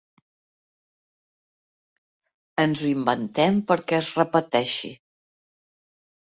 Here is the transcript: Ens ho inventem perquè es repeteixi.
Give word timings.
Ens 2.65 2.83
ho 2.87 2.91
inventem 2.95 3.61
perquè 3.69 3.99
es 4.01 4.11
repeteixi. 4.23 4.95